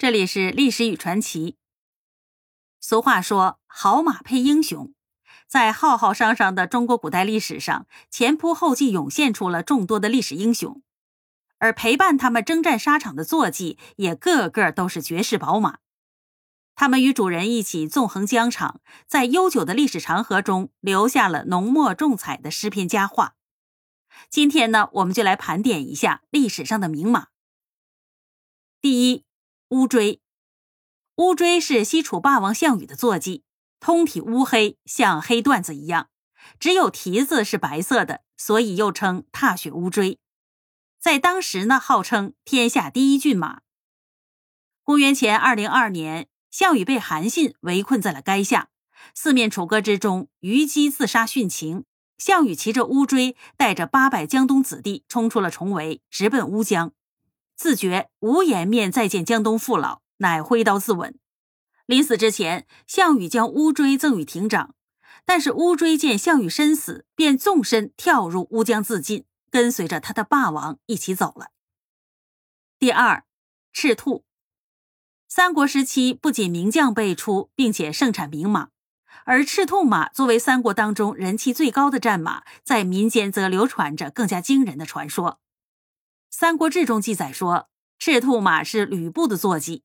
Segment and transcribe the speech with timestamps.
[0.00, 1.58] 这里是历史与传奇。
[2.80, 4.94] 俗话说“好马配英雄”，
[5.46, 10.82] 在浩浩汤汤的中国古代历史上，前仆后继涌现出了众多的历史英雄，
[11.58, 15.80] 而陪伴他们征战沙场的坐骑也个个都是绝世宝马。
[16.74, 23.34] 他们与主人一起纵横疆场，在悠久的历史长河中留下了浓墨重彩的诗篇佳话。
[24.30, 27.26] 今天呢，我们就来盘点一下历史上的名马。
[28.80, 29.26] 第一。
[29.70, 30.18] 乌骓，
[31.14, 33.44] 乌骓是西楚霸王项羽的坐骑，
[33.78, 36.08] 通体乌黑，像黑缎子一样，
[36.58, 40.18] 只有蹄子是白色的，所以又称踏雪乌骓。
[40.98, 43.60] 在当时呢，号称天下第一骏马。
[44.82, 48.70] 公元前二零二年，项羽被韩信围困在了垓下，
[49.14, 51.84] 四面楚歌之中，虞姬自杀殉情。
[52.18, 56.92] 项羽骑着乌骓，带着八百江东子弟冲出了重围，直奔乌江。
[57.60, 61.16] 自觉无颜面再见江东父老，乃挥刀自刎。
[61.84, 64.74] 临死之前，项羽将乌骓赠与亭长，
[65.26, 71.48] 但是乌骓见项羽身死，便纵身跳入乌江自尽，跟随着他的霸王一起走了。
[72.78, 73.24] 第二，
[73.74, 74.24] 赤兔。
[75.28, 78.70] 三国时期不仅名将辈出，并且盛产名马，
[79.26, 85.32] 而赤兔马作为三国当中人气最高的战马，在民间则流传着更加惊人的传说。
[86.30, 89.82] 《三国志》中记载说，赤兔马是吕布的坐骑，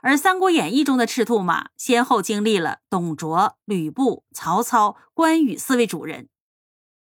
[0.00, 6.28] 而《三国演义》中的赤兔马先后经历了董卓、吕布、曹操、关羽四位主人。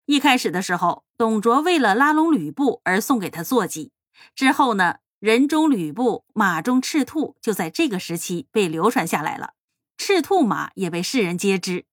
[0.06, 3.92] 一开始的时候，董卓为了拉拢吕布而送给他坐骑，
[4.34, 9.53] 之后呢，人中吕布，马中赤兔就在这个时期被流传下来了，
[9.98, 11.84] 赤兔马也被世人皆知。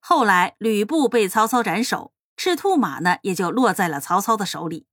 [0.00, 4.86] 后来吕布被曹操斩首，赤兔马呢也就落在了曹操的手里。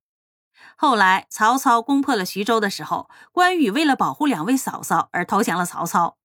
[0.76, 6.16] 后来，曹操攻破了徐州的时候，关羽为了保护两位嫂嫂而投降了曹操。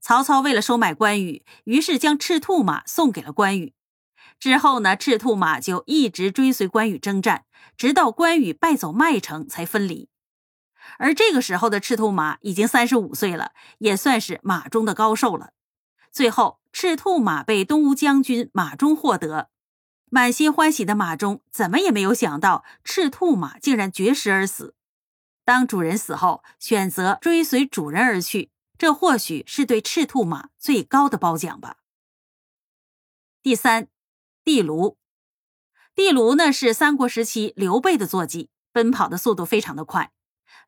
[0.00, 3.74] 曹操为了收买关羽，于是将赤兔马送给了关羽。
[4.38, 7.44] 之后呢，赤兔马就一直追随关羽征战，
[7.76, 10.08] 直到关羽败走麦城才分离。
[10.98, 15.50] 而这个时候的赤兔马已经三十五岁了，也算是马中的高寿了。
[16.12, 19.48] 最后，赤兔马被东吴将军马忠获得。
[20.14, 24.76] 满心欢喜的马忠怎么也没有想到，赤兔马竟然绝食而死。
[25.44, 31.78] 当主人死后，选择追随主人而去，这或许是对赤兔马最高的褒奖吧。
[33.42, 33.88] 第三，
[34.44, 34.96] 地卢。
[35.96, 40.12] 地卢呢是三国时期刘备的坐骑，奔跑的速度非常的快。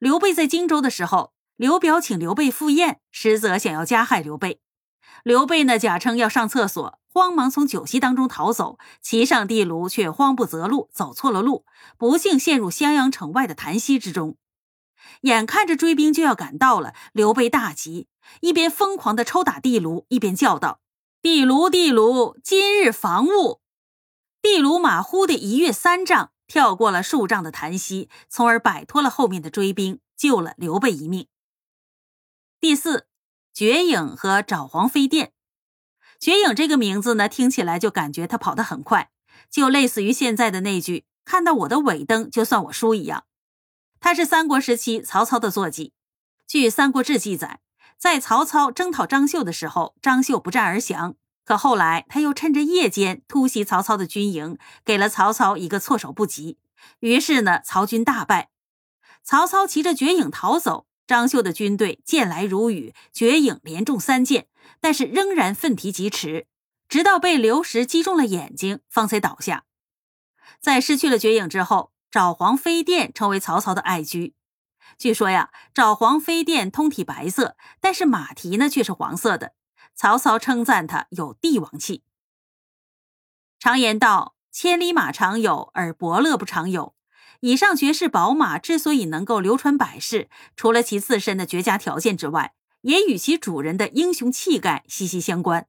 [0.00, 4.60] 刘备在荆州的时候，刘表请刘备赴宴，实则想要加害刘备。
[5.26, 7.00] 刘备呢假称要上厕所。
[7.08, 11.64] 慌忙从酒席当中逃走，骑上地卢却慌不择路，走错了路，
[11.98, 14.36] 不幸陷入襄阳城外的潭溪之中。
[15.22, 18.06] 眼看着追兵就要赶到了，刘备大急，
[18.40, 20.78] 一边疯狂地抽打地卢，一边叫道
[21.20, 23.62] ：“地卢，地卢，今日防务！”
[24.40, 31.26] 地卢马忽的一跃三丈，跳过了数丈的潭溪，从而摆脱了后面的追兵，救了刘备一命。
[32.60, 33.08] 第四，
[33.56, 35.32] 绝影和爪黄飞电。
[36.20, 39.10] 绝影这个名字呢，听起来就感觉他跑得很快，
[39.48, 43.24] 就类似于现在的那句“看到我的尾灯就算我输”一样。
[43.98, 45.94] 他是三国时期曹操的坐骑。
[46.46, 47.60] 据《三国志》记载，
[47.96, 51.14] 在曹操征讨张绣的时候，张绣不战而降。
[51.42, 56.58] 可后来他又趁着夜间突袭曹操的军营，给了曹操一个措手不及。
[57.00, 58.50] 于是呢，曹军大败。
[59.24, 60.86] 曹操骑着绝影逃走。
[61.06, 64.48] 张绣的军队箭来如雨，绝影连中三箭，
[64.80, 66.46] 但是仍然奋蹄疾驰，
[66.88, 69.64] 直到被流石击中了眼睛，方才倒下。
[70.60, 74.34] 在失去了绝影之后，爪黄飞电成为曹操的爱驹。
[74.98, 79.54] 据说呀，爪黄飞电通体白色，但是马蹄呢却是黄色的。
[79.94, 82.02] 曹操称赞他有帝王气。
[83.58, 86.94] 常言道：“千里马常有，而伯乐不常有。”
[87.40, 95.66] 以上绝世宝马之所以能够流传百世，除了其自身的绝佳条件之外，也与其主人的英雄气概息息相关。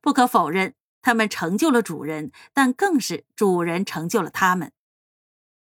[0.00, 4.72] 不可否认，他们成就了主人，但更是主人成就了他们。